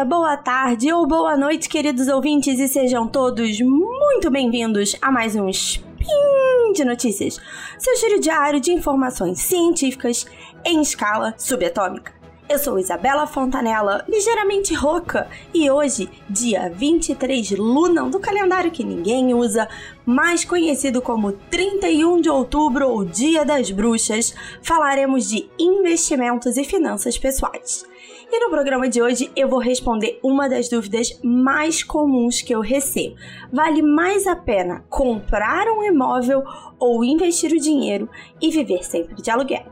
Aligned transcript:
dia, 0.00 0.04
boa 0.04 0.36
tarde 0.36 0.90
ou 0.92 1.06
boa 1.06 1.36
noite, 1.36 1.68
queridos 1.68 2.08
ouvintes, 2.08 2.58
e 2.58 2.68
sejam 2.68 3.06
todos 3.06 3.60
muito 3.60 4.30
bem-vindos 4.30 4.96
a 5.02 5.12
mais 5.12 5.36
um 5.36 5.46
Spin 5.48 6.72
de 6.74 6.84
Notícias, 6.84 7.38
seu 7.78 7.96
giro 7.96 8.18
diário 8.18 8.60
de 8.60 8.72
informações 8.72 9.40
científicas 9.40 10.26
em 10.64 10.80
escala 10.80 11.34
subatômica. 11.36 12.12
Eu 12.48 12.58
sou 12.58 12.78
Isabela 12.78 13.26
Fontanella, 13.26 14.04
ligeiramente 14.08 14.72
rouca, 14.74 15.28
e 15.52 15.70
hoje, 15.70 16.08
dia 16.28 16.72
23 16.74 17.50
Lunam 17.52 18.08
do 18.08 18.18
calendário 18.18 18.70
que 18.70 18.82
ninguém 18.82 19.34
usa, 19.34 19.68
mais 20.06 20.44
conhecido 20.44 21.02
como 21.02 21.32
31 21.32 22.22
de 22.22 22.30
outubro 22.30 22.88
ou 22.88 23.04
Dia 23.04 23.44
das 23.44 23.70
Bruxas, 23.70 24.34
falaremos 24.62 25.28
de 25.28 25.48
investimentos 25.58 26.56
e 26.56 26.64
finanças 26.64 27.18
pessoais. 27.18 27.89
E 28.32 28.38
no 28.38 28.48
programa 28.48 28.88
de 28.88 29.02
hoje 29.02 29.28
eu 29.34 29.48
vou 29.48 29.58
responder 29.58 30.20
uma 30.22 30.48
das 30.48 30.68
dúvidas 30.68 31.18
mais 31.20 31.82
comuns 31.82 32.40
que 32.40 32.54
eu 32.54 32.60
recebo. 32.60 33.16
Vale 33.52 33.82
mais 33.82 34.24
a 34.24 34.36
pena 34.36 34.84
comprar 34.88 35.66
um 35.66 35.82
imóvel 35.82 36.44
ou 36.78 37.04
investir 37.04 37.50
o 37.50 37.58
dinheiro 37.58 38.08
e 38.40 38.52
viver 38.52 38.84
sempre 38.84 39.20
de 39.20 39.28
aluguel? 39.32 39.64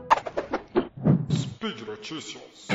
Speed 1.31 1.87
Notícias. 1.87 2.67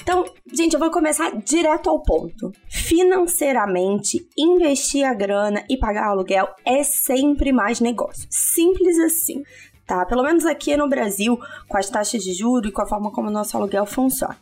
Então, 0.00 0.24
gente, 0.50 0.72
eu 0.72 0.80
vou 0.80 0.90
começar 0.90 1.30
direto 1.42 1.90
ao 1.90 2.02
ponto. 2.02 2.50
Financeiramente, 2.90 4.28
investir 4.36 5.06
a 5.06 5.14
grana 5.14 5.64
e 5.70 5.76
pagar 5.76 6.08
aluguel 6.08 6.48
é 6.64 6.82
sempre 6.82 7.52
mais 7.52 7.78
negócio. 7.78 8.26
Simples 8.28 8.98
assim. 8.98 9.44
Tá? 9.86 10.04
Pelo 10.04 10.24
menos 10.24 10.44
aqui 10.44 10.76
no 10.76 10.88
Brasil, 10.88 11.38
com 11.68 11.78
as 11.78 11.88
taxas 11.88 12.20
de 12.20 12.32
juros 12.32 12.68
e 12.68 12.72
com 12.72 12.82
a 12.82 12.88
forma 12.88 13.12
como 13.12 13.28
o 13.28 13.32
nosso 13.32 13.56
aluguel 13.56 13.86
funciona. 13.86 14.36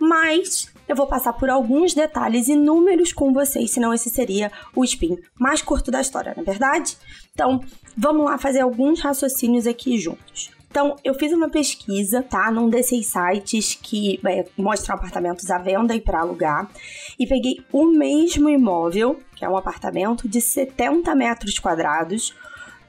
Mas 0.00 0.72
eu 0.88 0.96
vou 0.96 1.06
passar 1.06 1.34
por 1.34 1.50
alguns 1.50 1.92
detalhes 1.92 2.48
e 2.48 2.56
números 2.56 3.12
com 3.12 3.34
vocês, 3.34 3.70
senão 3.70 3.92
esse 3.92 4.08
seria 4.08 4.50
o 4.74 4.82
spin 4.82 5.18
mais 5.38 5.60
curto 5.60 5.90
da 5.90 6.00
história, 6.00 6.32
não 6.34 6.42
é 6.42 6.46
verdade? 6.46 6.96
Então, 7.32 7.60
vamos 7.94 8.24
lá 8.24 8.38
fazer 8.38 8.60
alguns 8.60 9.02
raciocínios 9.02 9.66
aqui 9.66 9.98
juntos. 9.98 10.50
Então, 10.74 10.96
eu 11.04 11.14
fiz 11.14 11.32
uma 11.32 11.48
pesquisa, 11.48 12.20
tá? 12.20 12.50
Num 12.50 12.68
desses 12.68 13.06
sites 13.06 13.78
que 13.80 14.18
é, 14.26 14.44
mostram 14.56 14.96
apartamentos 14.96 15.48
à 15.48 15.56
venda 15.56 15.94
e 15.94 16.00
para 16.00 16.18
alugar. 16.18 16.68
E 17.16 17.28
peguei 17.28 17.64
o 17.70 17.86
mesmo 17.86 18.48
imóvel, 18.48 19.20
que 19.36 19.44
é 19.44 19.48
um 19.48 19.56
apartamento 19.56 20.28
de 20.28 20.40
70 20.40 21.14
metros 21.14 21.60
quadrados, 21.60 22.34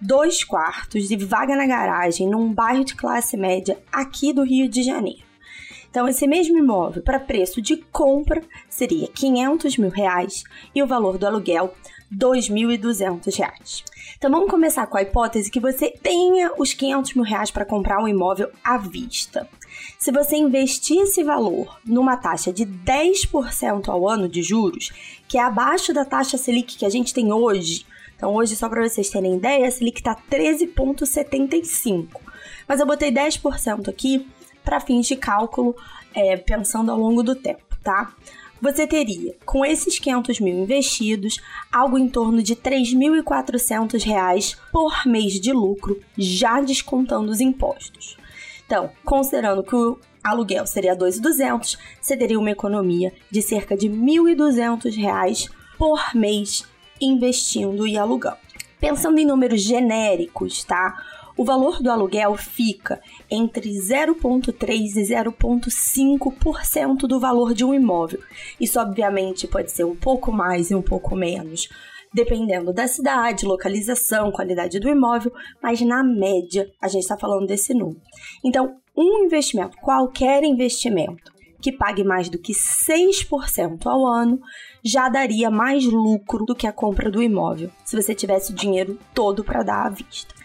dois 0.01 0.43
quartos 0.43 1.11
e 1.11 1.15
vaga 1.15 1.55
na 1.55 1.67
garagem, 1.67 2.27
num 2.27 2.51
bairro 2.51 2.83
de 2.83 2.95
classe 2.95 3.37
média 3.37 3.77
aqui 3.91 4.33
do 4.33 4.41
Rio 4.41 4.67
de 4.67 4.81
Janeiro. 4.81 5.21
Então, 5.87 6.07
esse 6.07 6.25
mesmo 6.25 6.57
imóvel, 6.57 7.03
para 7.03 7.19
preço 7.19 7.61
de 7.61 7.77
compra, 7.91 8.41
seria 8.67 9.07
500 9.09 9.77
mil 9.77 9.91
reais 9.91 10.43
e 10.73 10.81
o 10.81 10.87
valor 10.87 11.19
do 11.19 11.27
aluguel, 11.27 11.71
2.200 12.17 13.37
reais. 13.37 13.83
Então 14.17 14.31
vamos 14.31 14.49
começar 14.49 14.87
com 14.87 14.97
a 14.97 15.01
hipótese 15.01 15.51
que 15.51 15.59
você 15.59 15.89
tenha 15.91 16.51
os 16.57 16.73
500 16.73 17.13
mil 17.13 17.25
reais 17.25 17.51
para 17.51 17.65
comprar 17.65 18.01
um 18.01 18.07
imóvel 18.07 18.49
à 18.63 18.77
vista. 18.77 19.47
Se 19.99 20.11
você 20.11 20.35
investir 20.35 21.01
esse 21.01 21.23
valor 21.23 21.79
numa 21.85 22.15
taxa 22.15 22.53
de 22.53 22.65
10% 22.65 23.89
ao 23.89 24.07
ano 24.07 24.29
de 24.29 24.41
juros, 24.41 24.91
que 25.27 25.37
é 25.37 25.41
abaixo 25.41 25.93
da 25.93 26.05
taxa 26.05 26.37
Selic 26.37 26.77
que 26.77 26.85
a 26.85 26.89
gente 26.89 27.13
tem 27.13 27.33
hoje, 27.33 27.85
então 28.15 28.33
hoje, 28.33 28.55
só 28.55 28.69
para 28.69 28.87
vocês 28.87 29.09
terem 29.09 29.35
ideia, 29.35 29.67
a 29.67 29.71
Selic 29.71 29.99
está 29.99 30.15
13,75. 30.31 32.07
Mas 32.67 32.79
eu 32.79 32.85
botei 32.85 33.11
10% 33.11 33.89
aqui 33.89 34.25
para 34.63 34.79
fins 34.79 35.05
de 35.05 35.15
cálculo, 35.15 35.75
é, 36.13 36.37
pensando 36.37 36.91
ao 36.91 36.97
longo 36.97 37.21
do 37.21 37.35
tempo, 37.35 37.77
tá? 37.83 38.13
Você 38.61 38.87
teria, 38.87 39.35
com 39.45 39.65
esses 39.65 39.99
500 39.99 40.39
mil 40.39 40.57
investidos, 40.57 41.39
algo 41.71 41.97
em 41.97 42.07
torno 42.07 42.41
de 42.41 42.53
R$ 42.53 42.59
3.400 42.61 44.57
por 44.71 45.05
mês 45.05 45.33
de 45.39 45.51
lucro, 45.51 45.99
já 46.17 46.61
descontando 46.61 47.31
os 47.31 47.41
impostos. 47.41 48.17
Então, 48.65 48.89
considerando 49.03 49.63
que 49.63 49.75
o 49.75 49.99
aluguel 50.23 50.65
seria 50.65 50.95
2.200, 50.95 51.77
você 52.01 52.17
teria 52.17 52.39
uma 52.39 52.51
economia 52.51 53.13
de 53.29 53.41
cerca 53.41 53.77
de 53.77 53.87
R$ 53.87 53.95
1.200 53.95 55.51
por 55.77 56.15
mês 56.15 56.65
investindo 56.99 57.85
e 57.85 57.97
alugando. 57.97 58.37
Pensando 58.79 59.19
em 59.19 59.25
números 59.25 59.61
genéricos, 59.61 60.63
tá? 60.63 60.95
O 61.37 61.43
valor 61.43 61.81
do 61.81 61.91
aluguel 61.91 62.35
fica 62.35 63.01
entre 63.29 63.69
0,3% 63.69 64.87
e 64.87 65.01
0,5% 65.01 67.07
do 67.07 67.19
valor 67.19 67.53
de 67.53 67.65
um 67.65 67.73
imóvel. 67.73 68.21
Isso, 68.59 68.79
obviamente, 68.79 69.47
pode 69.47 69.71
ser 69.71 69.83
um 69.83 69.95
pouco 69.95 70.31
mais 70.31 70.71
e 70.71 70.75
um 70.75 70.81
pouco 70.81 71.15
menos, 71.15 71.67
dependendo 72.13 72.71
da 72.71 72.87
cidade, 72.87 73.45
localização, 73.45 74.31
qualidade 74.31 74.79
do 74.79 74.87
imóvel, 74.87 75.33
mas 75.61 75.81
na 75.81 76.03
média 76.03 76.71
a 76.81 76.87
gente 76.87 77.01
está 77.01 77.17
falando 77.17 77.47
desse 77.47 77.73
número. 77.73 77.99
Então, 78.43 78.77
um 78.95 79.25
investimento, 79.25 79.75
qualquer 79.77 80.43
investimento, 80.43 81.33
que 81.61 81.71
pague 81.71 82.03
mais 82.03 82.29
do 82.29 82.37
que 82.37 82.53
6% 82.53 83.87
ao 83.87 84.05
ano, 84.05 84.39
já 84.83 85.09
daria 85.09 85.49
mais 85.49 85.83
lucro 85.83 86.45
do 86.45 86.55
que 86.55 86.67
a 86.67 86.71
compra 86.71 87.09
do 87.09 87.21
imóvel, 87.21 87.71
se 87.83 87.99
você 87.99 88.13
tivesse 88.13 88.53
o 88.53 88.55
dinheiro 88.55 88.99
todo 89.13 89.43
para 89.43 89.63
dar 89.63 89.87
à 89.87 89.89
vista. 89.89 90.44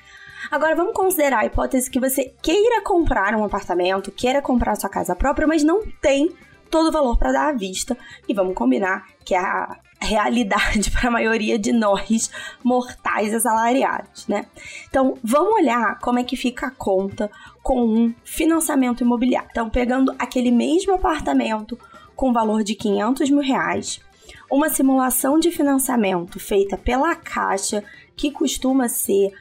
Agora 0.51 0.75
vamos 0.75 0.95
considerar 0.95 1.41
a 1.41 1.47
hipótese 1.47 1.89
que 1.89 2.01
você 2.01 2.35
queira 2.43 2.83
comprar 2.83 3.37
um 3.37 3.45
apartamento, 3.45 4.11
queira 4.11 4.43
comprar 4.43 4.75
sua 4.75 4.91
casa 4.91 5.15
própria, 5.15 5.47
mas 5.47 5.63
não 5.63 5.83
tem 6.03 6.35
todo 6.69 6.89
o 6.89 6.93
valor 6.93 7.17
para 7.17 7.31
dar 7.31 7.49
à 7.51 7.53
vista. 7.53 7.97
E 8.29 8.35
vamos 8.35 8.55
combinar 8.55 9.07
que 9.25 9.33
é 9.33 9.39
a 9.39 9.79
realidade 10.01 10.91
para 10.93 11.09
a 11.09 11.11
maioria 11.13 11.57
de 11.57 11.73
nós 11.73 12.33
mortais 12.65 13.33
assalariados, 13.33 14.27
né? 14.27 14.47
Então, 14.89 15.17
vamos 15.23 15.55
olhar 15.55 16.01
como 16.01 16.19
é 16.19 16.25
que 16.25 16.37
fica 16.37 16.67
a 16.67 16.71
conta 16.71 17.31
com 17.63 17.81
um 17.85 18.15
financiamento 18.25 19.03
imobiliário. 19.03 19.49
Então, 19.53 19.71
pegando 19.71 20.13
aquele 20.19 20.51
mesmo 20.51 20.95
apartamento 20.95 21.79
com 22.17 22.33
valor 22.33 22.65
de 22.65 22.75
500 22.75 23.31
mil 23.31 23.41
reais, 23.41 24.01
uma 24.51 24.69
simulação 24.69 25.39
de 25.39 25.51
financiamento 25.53 26.41
feita 26.41 26.77
pela 26.77 27.15
Caixa, 27.15 27.85
que 28.17 28.31
costuma 28.31 28.89
ser 28.89 29.33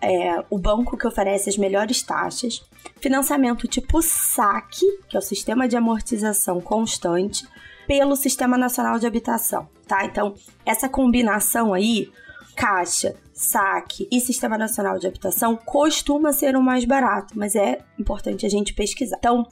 é, 0.00 0.44
o 0.50 0.58
banco 0.58 0.96
que 0.96 1.06
oferece 1.06 1.48
as 1.48 1.56
melhores 1.56 2.02
taxas, 2.02 2.62
financiamento 3.00 3.66
tipo 3.66 4.00
SAC, 4.02 4.80
que 5.08 5.16
é 5.16 5.18
o 5.18 5.22
Sistema 5.22 5.68
de 5.68 5.76
Amortização 5.76 6.60
Constante, 6.60 7.46
pelo 7.86 8.16
Sistema 8.16 8.58
Nacional 8.58 8.98
de 8.98 9.06
Habitação, 9.06 9.68
tá? 9.86 10.04
Então, 10.04 10.34
essa 10.64 10.88
combinação 10.88 11.72
aí, 11.72 12.10
Caixa, 12.54 13.14
SAC 13.38 14.08
e 14.10 14.20
Sistema 14.20 14.58
Nacional 14.58 14.98
de 14.98 15.06
Habitação, 15.06 15.56
costuma 15.56 16.32
ser 16.32 16.56
o 16.56 16.62
mais 16.62 16.84
barato, 16.84 17.38
mas 17.38 17.54
é 17.54 17.78
importante 17.96 18.44
a 18.44 18.48
gente 18.48 18.74
pesquisar. 18.74 19.16
Então, 19.18 19.46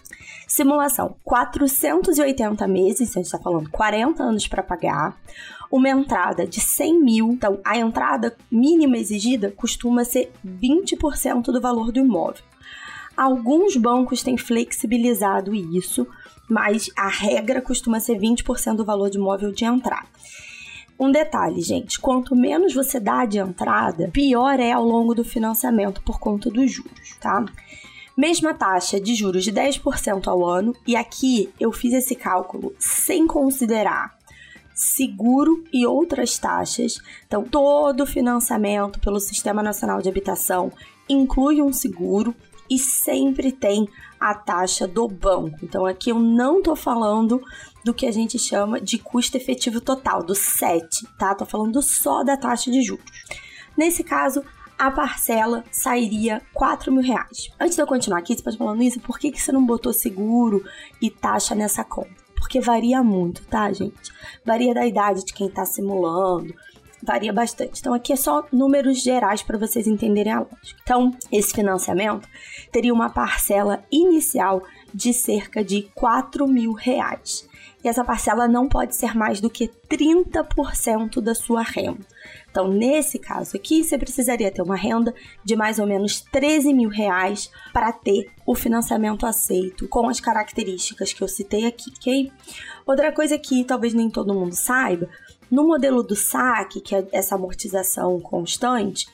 simulação: 0.49 1.17
480 1.23 2.67
meses, 2.67 3.11
a 3.11 3.15
gente 3.15 3.27
está 3.27 3.39
falando 3.39 3.71
40 3.71 4.25
anos 4.25 4.49
para 4.49 4.61
pagar, 4.61 5.17
uma 5.71 5.89
entrada 5.89 6.45
de 6.45 6.61
100 6.61 7.01
mil. 7.01 7.31
Então, 7.31 7.61
a 7.65 7.79
entrada 7.79 8.37
mínima 8.51 8.99
exigida 8.99 9.53
costuma 9.53 10.05
ser 10.05 10.33
20% 10.45 11.45
do 11.45 11.61
valor 11.61 11.93
do 11.93 12.01
imóvel. 12.01 12.43
Alguns 13.17 13.77
bancos 13.77 14.21
têm 14.21 14.37
flexibilizado 14.37 15.55
isso, 15.55 16.09
mas 16.51 16.91
a 16.97 17.09
regra 17.09 17.63
costuma 17.63 18.01
ser 18.01 18.19
20% 18.19 18.75
do 18.75 18.85
valor 18.85 19.11
do 19.11 19.19
imóvel 19.19 19.53
de 19.53 19.65
entrada. 19.65 20.09
Um 20.99 21.11
detalhe, 21.11 21.61
gente: 21.61 22.01
quanto 22.01 22.35
menos 22.35 22.75
você 22.75 22.99
dá 22.99 23.25
de 23.25 23.39
entrada, 23.39 24.09
pior 24.13 24.59
é 24.59 24.73
ao 24.73 24.85
longo 24.85 25.15
do 25.15 25.25
financiamento 25.25 26.01
por 26.03 26.19
conta 26.19 26.51
dos 26.51 26.71
juros, 26.71 27.17
tá? 27.21 27.45
Mesma 28.17 28.55
taxa 28.55 28.99
de 28.99 29.15
juros 29.15 29.45
de 29.45 29.53
10% 29.53 30.27
ao 30.27 30.45
ano, 30.47 30.75
e 30.87 30.97
aqui 30.97 31.51
eu 31.61 31.71
fiz 31.71 31.93
esse 31.93 32.15
cálculo 32.15 32.75
sem 32.79 33.27
considerar 33.27 34.17
seguro 34.75 35.65
e 35.73 35.87
outras 35.87 36.39
taxas. 36.39 36.99
Então, 37.27 37.45
todo 37.45 38.07
financiamento 38.07 39.01
pelo 39.01 39.19
Sistema 39.19 39.63
Nacional 39.63 40.03
de 40.03 40.09
Habitação 40.09 40.71
inclui 41.09 41.63
um 41.63 41.73
seguro 41.73 42.35
e 42.71 42.79
sempre 42.79 43.53
tem 43.53 43.89
a 44.21 44.35
taxa 44.35 44.87
do 44.87 45.09
banco. 45.09 45.59
Então, 45.63 45.87
aqui 45.87 46.11
eu 46.11 46.19
não 46.19 46.63
tô 46.63 46.77
falando 46.77 47.43
do 47.87 47.95
que 47.95 48.05
a 48.05 48.11
gente 48.11 48.37
chama 48.37 48.81
de 48.81 48.99
custo 48.99 49.37
efetivo 49.37 49.81
total, 49.81 50.21
do 50.21 50.35
SET, 50.35 51.07
tá? 51.17 51.33
Tô 51.37 51.47
falando 51.47 51.81
só 51.81 52.25
da 52.25 52.37
taxa 52.37 52.69
de 52.69 52.83
juros. 52.83 53.05
Nesse 53.77 54.03
caso, 54.03 54.43
a 54.77 54.91
parcela 54.91 55.63
sairia 55.71 56.43
4 56.53 56.91
mil 56.91 57.01
reais. 57.01 57.49
Antes 57.61 57.77
de 57.77 57.83
eu 57.83 57.87
continuar 57.87 58.19
aqui, 58.19 58.35
você 58.35 58.43
pode 58.43 58.59
falando 58.59 58.83
isso, 58.83 58.99
por 58.99 59.21
que, 59.21 59.31
que 59.31 59.41
você 59.41 59.53
não 59.53 59.65
botou 59.65 59.93
seguro 59.93 60.65
e 61.01 61.09
taxa 61.09 61.55
nessa 61.55 61.85
conta? 61.85 62.11
Porque 62.35 62.59
varia 62.59 63.05
muito, 63.05 63.47
tá, 63.47 63.73
gente? 63.73 64.13
Varia 64.45 64.75
da 64.75 64.85
idade 64.85 65.25
de 65.25 65.33
quem 65.33 65.49
tá 65.49 65.65
simulando, 65.65 66.53
varia 67.07 67.33
bastante. 67.33 67.81
Então 67.81 67.95
aqui 67.95 68.13
é 68.13 68.17
só 68.17 68.45
números 68.53 69.03
gerais 69.03 69.43
para 69.43 69.57
vocês 69.57 69.87
entenderem 69.87 70.33
a 70.33 70.41
lógica. 70.41 70.81
Então, 70.83 71.17
esse 71.31 71.55
financiamento 71.55 72.29
teria 72.73 72.93
uma 72.93 73.09
parcela 73.09 73.85
inicial 73.91 74.63
de 74.93 75.13
cerca 75.13 75.65
de 75.65 75.83
4 75.95 76.47
mil 76.49 76.73
reais. 76.73 77.49
E 77.85 77.89
essa 77.89 78.05
parcela 78.05 78.49
não 78.49 78.69
pode 78.69 78.97
ser 78.97 79.15
mais 79.17 79.41
do 79.41 79.49
que 79.49 79.71
30% 79.89 81.21
da 81.21 81.35
sua 81.35 81.63
renda. 81.63 82.05
Então, 82.51 82.67
nesse 82.67 83.19
caso 83.19 83.57
aqui, 83.57 83.85
você 83.85 83.99
precisaria 83.99 84.51
ter 84.51 84.63
uma 84.63 84.75
renda 84.75 85.15
de 85.45 85.55
mais 85.55 85.79
ou 85.79 85.87
menos 85.87 86.21
13 86.21 86.73
mil 86.73 86.89
reais 86.89 87.51
para 87.73 87.93
ter 87.93 88.31
o 88.47 88.55
financiamento 88.55 89.27
aceito 89.27 89.87
com 89.89 90.09
as 90.09 90.19
características 90.19 91.13
que 91.13 91.23
eu 91.23 91.29
citei 91.29 91.67
aqui, 91.67 91.93
ok? 91.97 92.33
Outra 92.87 93.13
coisa 93.13 93.39
que 93.39 93.63
talvez 93.63 93.93
nem 93.93 94.09
todo 94.09 94.35
mundo 94.35 94.55
saiba, 94.55 95.09
no 95.51 95.67
modelo 95.67 96.03
do 96.03 96.17
saque, 96.17 96.81
que 96.81 96.95
é 96.95 97.07
essa 97.13 97.35
amortização 97.35 98.21
constante, 98.21 99.07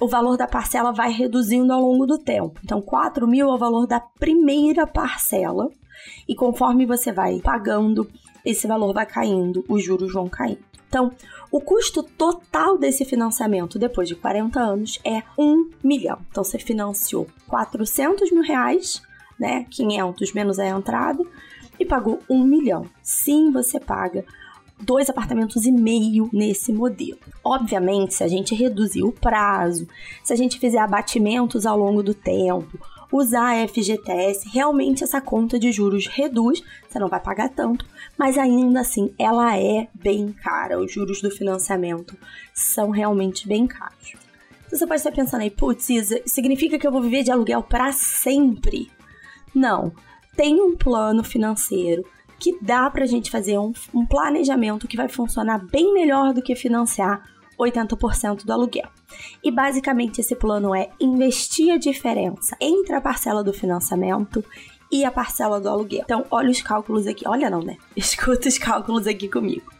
o 0.00 0.08
valor 0.08 0.36
da 0.36 0.46
parcela 0.46 0.92
vai 0.92 1.10
reduzindo 1.10 1.72
ao 1.72 1.80
longo 1.80 2.06
do 2.06 2.18
tempo. 2.18 2.60
Então, 2.62 2.82
4 2.82 3.26
mil 3.26 3.48
é 3.48 3.54
o 3.54 3.58
valor 3.58 3.86
da 3.86 4.00
primeira 4.00 4.86
parcela, 4.86 5.70
e 6.28 6.34
conforme 6.34 6.84
você 6.84 7.10
vai 7.12 7.40
pagando, 7.40 8.08
esse 8.44 8.66
valor 8.66 8.92
vai 8.92 9.06
caindo, 9.06 9.64
os 9.68 9.82
juros 9.82 10.12
vão 10.12 10.28
caindo. 10.28 10.64
Então, 10.88 11.10
o 11.50 11.60
custo 11.60 12.02
total 12.02 12.78
desse 12.78 13.04
financiamento 13.04 13.78
depois 13.78 14.08
de 14.08 14.14
40 14.14 14.60
anos 14.60 14.98
é 15.04 15.22
1 15.38 15.70
milhão. 15.82 16.18
Então, 16.30 16.44
você 16.44 16.58
financiou 16.58 17.26
400 17.48 18.30
mil 18.30 18.42
reais, 18.42 19.02
né? 19.38 19.66
500 19.70 20.32
menos 20.32 20.58
a 20.58 20.66
entrada, 20.66 21.24
e 21.78 21.84
pagou 21.84 22.20
1 22.28 22.44
milhão. 22.44 22.86
Sim, 23.02 23.50
você 23.50 23.80
paga 23.80 24.24
dois 24.80 25.08
apartamentos 25.08 25.64
e 25.64 25.72
meio 25.72 26.28
nesse 26.32 26.72
modelo. 26.72 27.18
Obviamente, 27.44 28.14
se 28.14 28.24
a 28.24 28.28
gente 28.28 28.54
reduzir 28.54 29.02
o 29.02 29.12
prazo, 29.12 29.86
se 30.22 30.32
a 30.32 30.36
gente 30.36 30.58
fizer 30.58 30.78
abatimentos 30.78 31.64
ao 31.64 31.78
longo 31.78 32.02
do 32.02 32.14
tempo, 32.14 32.78
usar 33.12 33.62
a 33.62 33.68
FGTS, 33.68 34.48
realmente 34.48 35.04
essa 35.04 35.20
conta 35.20 35.58
de 35.58 35.72
juros 35.72 36.06
reduz, 36.06 36.62
você 36.88 36.98
não 36.98 37.08
vai 37.08 37.20
pagar 37.20 37.48
tanto, 37.48 37.86
mas 38.18 38.36
ainda 38.36 38.80
assim 38.80 39.12
ela 39.18 39.56
é 39.56 39.88
bem 39.94 40.32
cara. 40.32 40.78
Os 40.78 40.92
juros 40.92 41.20
do 41.22 41.30
financiamento 41.30 42.16
são 42.52 42.90
realmente 42.90 43.48
bem 43.48 43.66
caros. 43.66 44.14
Então, 44.66 44.78
você 44.78 44.86
pode 44.86 45.00
estar 45.00 45.12
pensando 45.12 45.42
aí, 45.42 45.50
putz, 45.50 45.88
Isa, 45.88 46.20
significa 46.26 46.78
que 46.78 46.86
eu 46.86 46.90
vou 46.90 47.00
viver 47.00 47.22
de 47.22 47.30
aluguel 47.30 47.62
para 47.62 47.92
sempre? 47.92 48.90
Não. 49.54 49.92
Tem 50.36 50.60
um 50.60 50.76
plano 50.76 51.22
financeiro 51.22 52.04
que 52.38 52.58
dá 52.60 52.90
pra 52.90 53.06
gente 53.06 53.30
fazer 53.30 53.58
um, 53.58 53.72
um 53.94 54.06
planejamento 54.06 54.88
que 54.88 54.96
vai 54.96 55.08
funcionar 55.08 55.58
bem 55.58 55.92
melhor 55.92 56.32
do 56.32 56.42
que 56.42 56.54
financiar 56.54 57.22
80% 57.58 58.44
do 58.44 58.52
aluguel. 58.52 58.88
E 59.42 59.50
basicamente 59.50 60.20
esse 60.20 60.36
plano 60.36 60.74
é 60.74 60.90
investir 61.00 61.72
a 61.72 61.78
diferença 61.78 62.56
entre 62.60 62.94
a 62.94 63.00
parcela 63.00 63.42
do 63.42 63.52
financiamento 63.52 64.44
e 64.90 65.04
a 65.04 65.10
parcela 65.10 65.60
do 65.60 65.68
aluguel. 65.68 66.02
Então, 66.04 66.24
olha 66.30 66.50
os 66.50 66.62
cálculos 66.62 67.06
aqui. 67.06 67.26
Olha 67.26 67.50
não, 67.50 67.60
né? 67.60 67.76
Escuta 67.96 68.48
os 68.48 68.58
cálculos 68.58 69.06
aqui 69.06 69.28
comigo. 69.28 69.72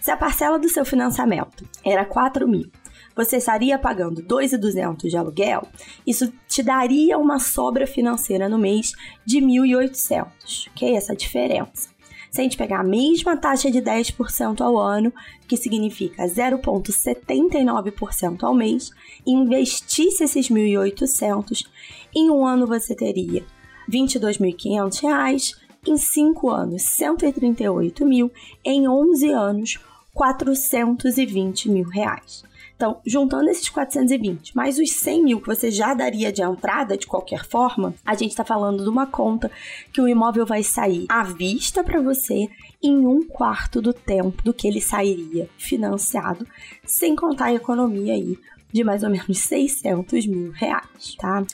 Se 0.00 0.10
a 0.10 0.16
parcela 0.16 0.58
do 0.58 0.68
seu 0.68 0.84
financiamento 0.84 1.64
era 1.84 2.04
4 2.04 2.48
mil, 2.48 2.70
você 3.14 3.36
estaria 3.36 3.78
pagando 3.78 4.22
2.200 4.22 5.08
de 5.08 5.16
aluguel, 5.16 5.66
isso 6.06 6.32
te 6.48 6.62
daria 6.62 7.18
uma 7.18 7.38
sobra 7.38 7.86
financeira 7.86 8.48
no 8.48 8.58
mês 8.58 8.92
de 9.26 9.40
1.800, 9.40 10.68
ok? 10.70 10.96
Essa 10.96 11.14
diferença. 11.14 11.89
Se 12.30 12.40
a 12.40 12.44
gente 12.44 12.56
pegar 12.56 12.80
a 12.80 12.84
mesma 12.84 13.36
taxa 13.36 13.70
de 13.70 13.82
10% 13.82 14.60
ao 14.60 14.78
ano, 14.78 15.12
que 15.48 15.56
significa 15.56 16.24
0,79% 16.24 18.44
ao 18.44 18.54
mês, 18.54 18.92
e 19.26 19.32
investisse 19.32 20.22
esses 20.22 20.48
1.800, 20.48 21.66
em 22.14 22.30
um 22.30 22.46
ano 22.46 22.68
você 22.68 22.94
teria 22.94 23.40
R$ 23.40 23.46
22.500, 23.92 25.56
em 25.86 25.96
5 25.96 26.50
anos 26.50 26.82
138 26.96 28.06
mil, 28.06 28.30
em 28.64 28.86
11 28.86 29.30
anos 29.30 29.80
420 30.14 31.68
mil 31.68 31.88
reais. 31.88 32.44
Então, 32.80 32.98
juntando 33.04 33.50
esses 33.50 33.68
420 33.68 34.56
mais 34.56 34.78
os 34.78 34.90
100 34.92 35.22
mil 35.22 35.38
que 35.42 35.48
você 35.48 35.70
já 35.70 35.92
daria 35.92 36.32
de 36.32 36.42
entrada 36.42 36.96
de 36.96 37.06
qualquer 37.06 37.44
forma, 37.44 37.94
a 38.06 38.14
gente 38.14 38.30
está 38.30 38.42
falando 38.42 38.82
de 38.82 38.88
uma 38.88 39.06
conta 39.06 39.50
que 39.92 40.00
o 40.00 40.08
imóvel 40.08 40.46
vai 40.46 40.62
sair 40.62 41.04
à 41.06 41.22
vista 41.22 41.84
para 41.84 42.00
você 42.00 42.48
em 42.82 43.06
um 43.06 43.22
quarto 43.22 43.82
do 43.82 43.92
tempo 43.92 44.42
do 44.42 44.54
que 44.54 44.66
ele 44.66 44.80
sairia 44.80 45.46
financiado, 45.58 46.46
sem 46.82 47.14
contar 47.14 47.48
a 47.48 47.54
economia 47.54 48.14
aí 48.14 48.38
de 48.72 48.82
mais 48.82 49.02
ou 49.02 49.10
menos 49.10 49.36
600 49.36 50.26
mil 50.26 50.50
reais, 50.50 51.14
tá? 51.18 51.44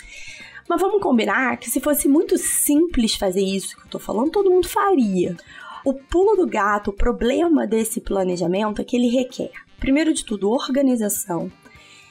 Mas 0.69 0.81
vamos 0.81 1.02
combinar 1.02 1.56
que 1.56 1.69
se 1.69 1.81
fosse 1.81 2.06
muito 2.06 2.38
simples 2.38 3.17
fazer 3.17 3.43
isso 3.43 3.75
que 3.76 3.82
eu 3.82 3.90
tô 3.90 3.99
falando, 3.99 4.31
todo 4.31 4.49
mundo 4.49 4.69
faria. 4.69 5.37
O 5.84 5.93
pulo 5.93 6.37
do 6.37 6.46
gato, 6.46 6.90
o 6.90 6.96
problema 6.96 7.67
desse 7.67 8.00
planejamento 8.00 8.81
é 8.81 8.84
que 8.84 8.94
ele 8.94 9.08
requer 9.08 9.65
primeiro 9.87 10.12
de 10.12 10.25
tudo, 10.25 10.50
organização. 10.50 11.49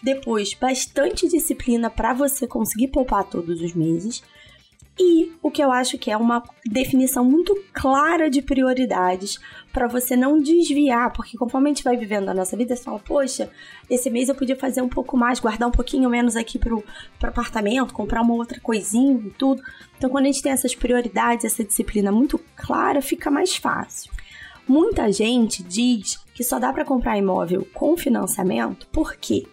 Depois, 0.02 0.54
bastante 0.54 1.28
disciplina 1.28 1.90
para 1.90 2.14
você 2.14 2.48
conseguir 2.48 2.88
poupar 2.88 3.26
todos 3.26 3.62
os 3.62 3.74
meses. 3.74 4.24
E 4.98 5.34
o 5.44 5.52
que 5.52 5.62
eu 5.62 5.74
acho 5.74 5.98
que 5.98 6.10
é 6.10 6.16
uma 6.16 6.42
definição 6.66 7.26
muito 7.26 7.54
clara 7.74 8.30
de 8.30 8.42
prioridades 8.42 9.42
para 9.74 9.90
você 9.90 10.16
não 10.16 10.40
desviar, 10.40 11.12
porque 11.12 11.38
conforme 11.38 11.70
a 11.70 11.74
gente 11.74 11.84
vai 11.84 11.98
vivendo 11.98 12.30
a 12.30 12.34
nossa 12.34 12.56
vida, 12.56 12.74
você 12.74 12.82
fala, 12.82 13.00
poxa, 13.00 13.52
esse 13.90 14.10
mês 14.10 14.30
eu 14.30 14.36
podia 14.36 14.56
fazer 14.56 14.82
um 14.82 14.88
pouco 14.88 15.18
mais, 15.18 15.42
guardar 15.42 15.68
um 15.68 15.72
pouquinho 15.72 16.10
menos 16.10 16.38
aqui 16.38 16.58
pro, 16.58 16.82
pro 17.20 17.30
apartamento, 17.30 17.94
comprar 17.94 18.22
uma 18.22 18.36
outra 18.36 18.58
coisinha 18.62 19.20
e 19.22 19.32
tudo. 19.32 19.62
Então, 19.98 20.10
quando 20.10 20.24
a 20.24 20.32
gente 20.32 20.42
tem 20.42 20.54
essas 20.54 20.74
prioridades, 20.74 21.44
essa 21.44 21.62
disciplina 21.62 22.10
muito 22.10 22.40
clara, 22.56 23.02
fica 23.02 23.30
mais 23.30 23.58
fácil. 23.58 24.16
Muita 24.68 25.12
gente 25.12 25.62
diz 25.64 26.18
que 26.34 26.44
só 26.44 26.60
dá 26.60 26.74
para 26.74 26.86
comprar 26.86 27.18
imóvel 27.18 27.68
com 27.74 27.96
financiamento 27.96 28.88
porque 28.92 29.46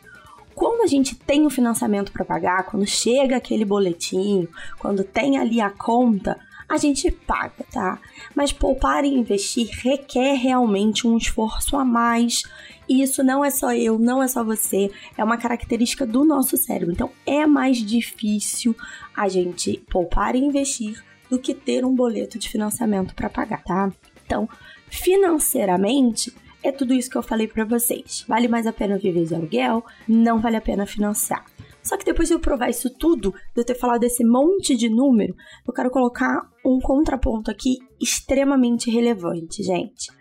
quando 0.54 0.82
a 0.82 0.86
gente 0.86 1.14
tem 1.14 1.46
o 1.46 1.50
financiamento 1.50 2.12
para 2.12 2.24
pagar, 2.24 2.64
quando 2.64 2.86
chega 2.86 3.36
aquele 3.36 3.64
boletim, 3.64 4.46
quando 4.78 5.02
tem 5.02 5.38
ali 5.38 5.60
a 5.60 5.70
conta, 5.70 6.38
a 6.68 6.76
gente 6.76 7.10
paga, 7.10 7.64
tá? 7.70 7.98
Mas 8.34 8.52
poupar 8.52 9.04
e 9.04 9.08
investir 9.08 9.68
requer 9.82 10.34
realmente 10.34 11.06
um 11.06 11.16
esforço 11.16 11.76
a 11.76 11.84
mais. 11.84 12.42
E 12.88 13.02
isso 13.02 13.22
não 13.22 13.44
é 13.44 13.50
só 13.50 13.74
eu, 13.74 13.98
não 13.98 14.22
é 14.22 14.28
só 14.28 14.42
você, 14.42 14.90
é 15.16 15.22
uma 15.22 15.36
característica 15.36 16.06
do 16.06 16.24
nosso 16.24 16.56
cérebro. 16.56 16.92
Então 16.92 17.10
é 17.26 17.46
mais 17.46 17.78
difícil 17.78 18.74
a 19.14 19.28
gente 19.28 19.82
poupar 19.90 20.34
e 20.34 20.38
investir 20.38 21.02
do 21.28 21.38
que 21.38 21.54
ter 21.54 21.84
um 21.84 21.94
boleto 21.94 22.38
de 22.38 22.48
financiamento 22.48 23.14
para 23.14 23.30
pagar, 23.30 23.62
tá? 23.62 23.92
Então, 24.24 24.48
financeiramente, 24.92 26.32
é 26.62 26.70
tudo 26.70 26.92
isso 26.92 27.10
que 27.10 27.16
eu 27.16 27.22
falei 27.22 27.48
para 27.48 27.64
vocês. 27.64 28.24
Vale 28.28 28.46
mais 28.46 28.66
a 28.66 28.72
pena 28.72 28.98
viver 28.98 29.24
de 29.24 29.34
aluguel? 29.34 29.82
Não 30.06 30.38
vale 30.38 30.56
a 30.56 30.60
pena 30.60 30.86
financiar. 30.86 31.44
Só 31.82 31.96
que 31.96 32.04
depois 32.04 32.28
de 32.28 32.34
eu 32.34 32.38
provar 32.38 32.68
isso 32.68 32.90
tudo, 32.90 33.32
de 33.32 33.60
eu 33.60 33.64
ter 33.64 33.74
falado 33.74 34.00
desse 34.00 34.22
monte 34.22 34.76
de 34.76 34.88
número, 34.88 35.34
eu 35.66 35.72
quero 35.72 35.90
colocar 35.90 36.42
um 36.64 36.78
contraponto 36.78 37.50
aqui 37.50 37.78
extremamente 38.00 38.90
relevante, 38.90 39.62
gente. 39.62 40.12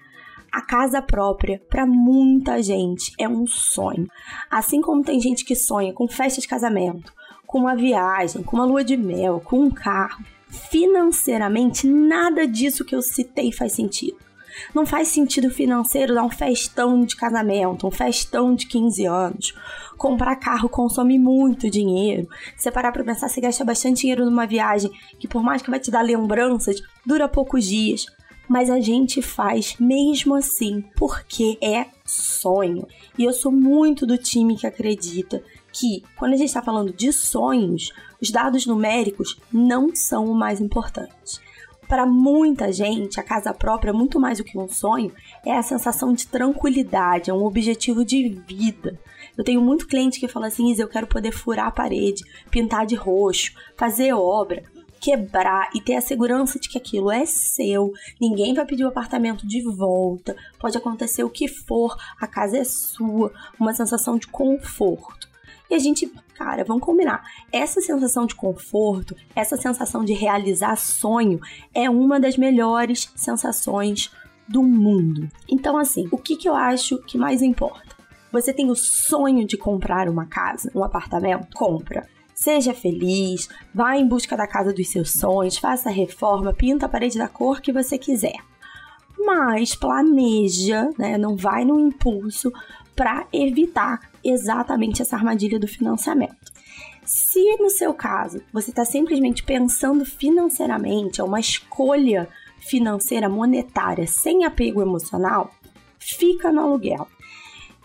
A 0.52 0.62
casa 0.62 1.02
própria, 1.02 1.62
para 1.70 1.86
muita 1.86 2.62
gente, 2.64 3.14
é 3.20 3.28
um 3.28 3.46
sonho. 3.46 4.08
Assim 4.50 4.82
como 4.82 5.04
tem 5.04 5.20
gente 5.20 5.46
que 5.46 5.56
sonha 5.56 5.94
com 5.94 6.08
festa 6.08 6.42
de 6.42 6.48
casamento, 6.48 7.14
com 7.46 7.60
uma 7.60 7.76
viagem, 7.76 8.42
com 8.42 8.56
uma 8.56 8.66
lua 8.66 8.84
de 8.84 8.98
mel, 8.98 9.42
com 9.42 9.60
um 9.60 9.70
carro, 9.70 10.24
financeiramente 10.48 11.86
nada 11.88 12.48
disso 12.48 12.84
que 12.84 12.96
eu 12.96 13.02
citei 13.02 13.52
faz 13.52 13.74
sentido. 13.74 14.31
Não 14.74 14.86
faz 14.86 15.08
sentido 15.10 15.50
financeiro 15.50 16.14
dar 16.14 16.24
um 16.24 16.30
festão 16.30 17.02
de 17.02 17.16
casamento, 17.16 17.88
um 17.88 17.92
festão 17.92 18.54
de 18.56 18.66
15 18.68 19.06
anos. 19.06 19.54
Comprar 19.98 20.36
carro 20.38 20.70
consome 20.70 21.20
muito 21.20 21.70
dinheiro. 21.70 22.28
Se 22.58 22.72
parar 22.72 22.92
pra 22.92 23.04
pensar, 23.04 23.30
você 23.30 23.42
gasta 23.42 23.64
bastante 23.64 24.02
dinheiro 24.02 24.26
numa 24.26 24.48
viagem 24.48 24.92
que, 25.20 25.28
por 25.28 25.44
mais 25.44 25.62
que 25.62 25.70
vai 25.70 25.80
te 25.80 25.92
dar 25.92 26.02
lembranças, 26.02 26.82
dura 27.06 27.28
poucos 27.28 27.66
dias. 27.66 28.06
Mas 28.50 28.70
a 28.70 28.80
gente 28.82 29.22
faz 29.22 29.76
mesmo 29.80 30.36
assim, 30.36 30.84
porque 30.96 31.58
é 31.62 31.86
sonho. 32.06 32.88
E 33.18 33.24
eu 33.24 33.32
sou 33.32 33.52
muito 33.52 34.06
do 34.06 34.18
time 34.18 34.58
que 34.58 34.68
acredita 34.68 35.42
que, 35.72 36.04
quando 36.18 36.34
a 36.34 36.38
gente 36.38 36.48
está 36.48 36.62
falando 36.62 36.92
de 36.92 37.14
sonhos, 37.14 37.94
os 38.22 38.30
dados 38.30 38.66
numéricos 38.66 39.40
não 39.52 39.96
são 39.96 40.26
o 40.26 40.36
mais 40.36 40.60
importante 40.60 41.40
para 41.92 42.06
muita 42.06 42.72
gente, 42.72 43.20
a 43.20 43.24
casa 43.24 43.54
própria, 43.54 43.92
muito 43.92 44.18
mais 44.18 44.38
do 44.38 44.46
que 44.46 44.58
um 44.58 44.70
sonho, 44.70 45.12
é 45.46 45.58
a 45.58 45.62
sensação 45.62 46.14
de 46.14 46.26
tranquilidade, 46.26 47.30
é 47.30 47.34
um 47.34 47.44
objetivo 47.44 48.06
de 48.06 48.30
vida. 48.48 48.98
Eu 49.38 49.44
tenho 49.44 49.60
muito 49.60 49.86
cliente 49.86 50.18
que 50.18 50.28
fala 50.30 50.48
assim: 50.48 50.74
eu 50.80 50.88
quero 50.88 51.06
poder 51.06 51.34
furar 51.34 51.68
a 51.68 51.72
parede, 51.72 52.24
pintar 52.50 52.86
de 52.86 52.96
roxo, 52.96 53.52
fazer 53.76 54.14
obra. 54.14 54.64
quebrar 55.02 55.70
e 55.76 55.82
ter 55.82 55.96
a 55.96 56.02
segurança 56.02 56.60
de 56.60 56.70
que 56.70 56.78
aquilo 56.78 57.12
é 57.12 57.26
seu, 57.26 57.92
ninguém 58.22 58.54
vai 58.54 58.66
pedir 58.66 58.86
o 58.86 58.88
apartamento 58.88 59.46
de 59.46 59.62
volta, 59.64 60.36
pode 60.60 60.78
acontecer 60.78 61.24
o 61.24 61.30
que 61.30 61.48
for, 61.48 61.98
a 62.20 62.28
casa 62.28 62.60
é 62.60 62.64
sua, 62.64 63.34
uma 63.60 63.74
sensação 63.74 64.16
de 64.16 64.28
conforto. 64.28 65.31
E 65.72 65.74
a 65.74 65.80
gente, 65.80 66.06
cara, 66.36 66.66
vamos 66.66 66.84
combinar. 66.84 67.24
Essa 67.50 67.80
sensação 67.80 68.26
de 68.26 68.36
conforto, 68.36 69.16
essa 69.34 69.56
sensação 69.56 70.04
de 70.04 70.12
realizar 70.12 70.76
sonho 70.76 71.40
é 71.74 71.90
uma 71.90 72.20
das 72.20 72.36
melhores 72.36 73.10
sensações 73.16 74.12
do 74.46 74.62
mundo. 74.62 75.30
Então, 75.48 75.78
assim, 75.78 76.10
o 76.12 76.18
que, 76.18 76.36
que 76.36 76.50
eu 76.50 76.56
acho 76.56 76.98
que 77.04 77.18
mais 77.18 77.42
importa? 77.42 77.96
Você 78.34 78.52
tem 78.52 78.70
o 78.70 78.76
sonho 78.76 79.48
de 79.48 79.56
comprar 79.56 80.10
uma 80.10 80.26
casa, 80.26 80.70
um 80.76 80.84
apartamento? 80.84 81.48
Compra. 81.56 82.06
Seja 82.36 82.74
feliz, 82.74 83.48
vá 83.74 83.96
em 83.96 84.06
busca 84.06 84.36
da 84.36 84.48
casa 84.48 84.74
dos 84.74 84.90
seus 84.90 85.12
sonhos, 85.12 85.58
faça 85.58 85.88
a 85.88 85.94
reforma, 85.94 86.54
pinta 86.54 86.86
a 86.86 86.90
parede 86.90 87.18
da 87.18 87.30
cor 87.30 87.62
que 87.62 87.72
você 87.72 87.98
quiser. 87.98 88.36
Mas 89.18 89.74
planeja, 89.74 90.90
né? 90.98 91.18
Não 91.18 91.38
vai 91.38 91.64
no 91.64 91.80
impulso 91.80 92.52
para 92.96 93.26
evitar 93.32 94.12
exatamente 94.24 95.02
essa 95.02 95.16
armadilha 95.16 95.60
do 95.60 95.68
financiamento. 95.68 96.52
Se 97.06 97.58
no 97.58 97.70
seu 97.70 97.94
caso 97.94 98.42
você 98.54 98.70
está 98.70 98.86
simplesmente 98.86 99.44
pensando 99.44 100.06
financeiramente, 100.06 101.20
é 101.20 101.24
uma 101.24 101.40
escolha 101.40 102.30
financeira 102.60 103.28
monetária 103.28 104.06
sem 104.08 104.46
apego 104.46 104.82
emocional, 104.82 105.52
fica 106.00 106.52
no 106.52 106.62
aluguel. 106.62 107.08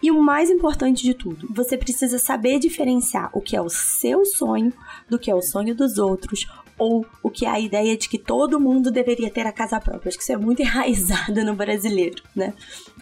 E 0.03 0.11
o 0.11 0.23
mais 0.23 0.51
importante 0.51 1.03
de 1.03 1.15
tudo, 1.15 1.49
você 1.51 1.77
precisa 1.77 2.19
saber 2.19 2.59
diferenciar 2.59 3.31
o 3.33 3.41
que 3.41 3.57
é 3.57 3.63
o 3.63 3.71
seu 3.71 4.25
sonho 4.27 4.73
do 5.09 5.19
que 5.19 5.31
é 5.31 5.35
o 5.35 5.41
sonho 5.41 5.75
dos 5.75 5.97
outros 5.97 6.47
ou 6.79 7.07
o 7.23 7.31
que 7.31 7.47
é 7.47 7.49
a 7.49 7.61
ideia 7.61 7.97
de 7.97 8.09
que 8.09 8.19
todo 8.19 8.61
mundo 8.61 8.91
deveria 8.91 9.31
ter 9.31 9.47
a 9.47 9.53
casa 9.53 9.81
própria. 9.81 10.09
Acho 10.09 10.19
que 10.19 10.23
isso 10.23 10.33
é 10.33 10.37
muito 10.37 10.61
enraizado 10.63 11.45
no 11.45 11.55
brasileiro, 11.55 12.23
né? 12.35 12.53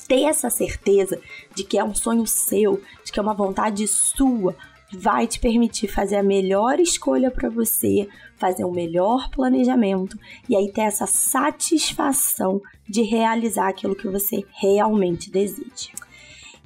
Ter 0.07 0.25
essa 0.25 0.50
certeza 0.50 1.21
de 1.54 1.64
que 1.64 1.78
é 1.78 1.85
um 1.85 1.95
sonho 1.95 2.26
seu, 2.26 2.81
de 3.04 3.12
que 3.12 3.19
é 3.19 3.23
uma 3.23 3.35
vontade 3.35 3.87
sua, 3.88 4.54
vai 4.93 5.26
te 5.26 5.40
permitir 5.40 5.88
fazer 5.88 6.16
a 6.16 6.23
melhor 6.23 6.78
escolha 6.78 7.31
para 7.31 7.49
você, 7.49 8.09
fazer 8.37 8.64
um 8.64 8.71
melhor 8.71 9.28
planejamento 9.31 10.19
e 10.49 10.57
aí 10.57 10.71
ter 10.71 10.83
essa 10.83 11.07
satisfação 11.07 12.61
de 12.88 13.02
realizar 13.02 13.69
aquilo 13.69 13.97
que 13.97 14.09
você 14.09 14.45
realmente 14.61 15.31
deseja. 15.31 16.03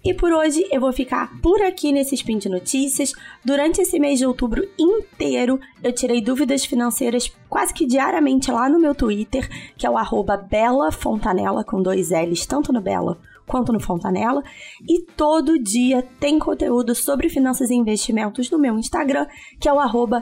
E 0.09 0.15
por 0.15 0.33
hoje 0.33 0.67
eu 0.73 0.81
vou 0.81 0.91
ficar 0.91 1.39
por 1.43 1.61
aqui 1.61 1.93
nesse 1.93 2.15
Spin 2.15 2.39
de 2.39 2.49
Notícias. 2.49 3.13
Durante 3.45 3.83
esse 3.83 4.01
mês 4.01 4.19
de 4.19 4.25
outubro 4.25 4.67
inteiro, 4.79 5.61
eu 5.85 5.93
tirei 5.93 6.23
dúvidas 6.23 6.65
financeiras 6.65 7.31
quase 7.47 7.75
que 7.75 7.85
diariamente 7.85 8.51
lá 8.51 8.71
no 8.71 8.81
meu 8.81 8.95
Twitter, 8.95 9.47
que 9.77 9.87
é 9.87 9.91
o 9.91 9.99
arroba 9.99 10.49
com 11.67 11.83
dois 11.83 12.09
L's, 12.09 12.47
tanto 12.47 12.73
no 12.73 12.81
Bela 12.81 13.19
quanto 13.47 13.71
no 13.71 13.81
Fontanella. 13.81 14.43
E 14.89 15.03
todo 15.03 15.63
dia 15.63 16.03
tem 16.19 16.39
conteúdo 16.39 16.95
sobre 16.95 17.29
finanças 17.29 17.69
e 17.69 17.75
investimentos 17.75 18.51
no 18.51 18.59
meu 18.59 18.79
Instagram, 18.79 19.27
que 19.61 19.69
é 19.69 19.73
o 19.75 19.79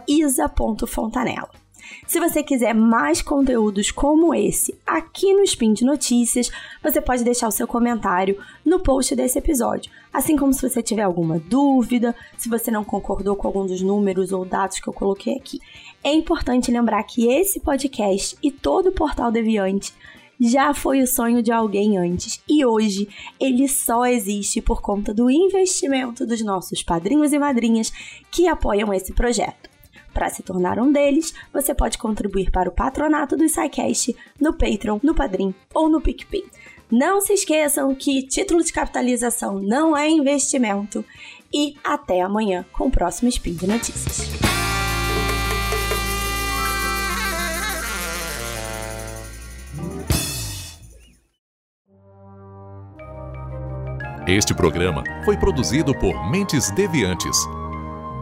isa.fontanella. 0.09 1.66
Se 2.07 2.21
você 2.21 2.43
quiser 2.43 2.75
mais 2.75 3.21
conteúdos 3.21 3.91
como 3.91 4.35
esse 4.35 4.77
aqui 4.87 5.35
no 5.35 5.43
Spin 5.43 5.73
de 5.73 5.85
Notícias, 5.85 6.51
você 6.83 7.01
pode 7.01 7.25
deixar 7.25 7.49
o 7.49 7.53
seu 7.53 7.67
comentário 7.67 8.39
no 8.65 8.81
post 8.81 9.15
desse 9.15 9.39
episódio. 9.39 9.91
Assim 10.13 10.37
como 10.37 10.53
se 10.53 10.69
você 10.69 10.83
tiver 10.83 11.03
alguma 11.03 11.39
dúvida, 11.39 12.15
se 12.39 12.49
você 12.49 12.71
não 12.71 12.85
concordou 12.85 13.37
com 13.37 13.47
algum 13.47 13.67
dos 13.67 13.83
números 13.83 14.33
ou 14.33 14.45
dados 14.45 14.79
que 14.79 14.89
eu 14.89 14.93
coloquei 14.93 15.35
aqui. 15.35 15.59
É 16.03 16.13
importante 16.13 16.71
lembrar 16.71 17.03
que 17.03 17.29
esse 17.29 17.61
podcast 17.61 18.37
e 18.43 18.51
todo 18.51 18.89
o 18.89 18.93
Portal 18.93 19.31
Deviante 19.31 19.93
já 20.39 20.75
foi 20.75 21.01
o 21.01 21.07
sonho 21.07 21.43
de 21.43 21.51
alguém 21.51 21.97
antes 21.99 22.41
e 22.49 22.65
hoje 22.65 23.09
ele 23.41 23.67
só 23.69 24.05
existe 24.07 24.61
por 24.61 24.81
conta 24.81 25.13
do 25.13 25.31
investimento 25.31 26.27
dos 26.27 26.43
nossos 26.43 26.83
padrinhos 26.83 27.33
e 27.33 27.39
madrinhas 27.39 27.91
que 28.31 28.47
apoiam 28.47 28.93
esse 28.93 29.13
projeto. 29.13 29.76
Para 30.17 30.31
se 30.31 30.43
tornar 30.43 30.79
um 30.79 30.91
deles, 30.91 31.35
você 31.53 31.75
pode 31.75 31.99
contribuir 31.99 32.51
para 32.51 32.71
o 32.71 32.73
patronato 32.73 33.37
do 33.37 33.47
SciCast 33.47 34.17
no 34.41 34.55
Patreon, 34.55 34.99
no 35.03 35.15
Padrim 35.15 35.55
ou 35.75 35.91
no 35.91 36.01
PicPay. 36.01 36.43
Não 36.91 37.21
se 37.21 37.35
esqueçam 37.35 37.95
que 37.95 38.23
título 38.23 38.65
de 38.65 38.73
capitalização 38.73 39.61
não 39.61 39.95
é 39.95 40.09
investimento. 40.09 41.05
E 41.53 41.77
até 41.85 42.23
amanhã 42.23 42.65
com 42.73 42.87
o 42.87 42.91
próximo 42.91 43.29
Spin 43.29 43.53
de 43.53 43.67
Notícias. 43.67 44.31
Este 54.27 54.55
programa 54.55 55.05
foi 55.27 55.37
produzido 55.37 55.95
por 55.95 56.31
Mentes 56.31 56.71
Deviantes 56.71 57.37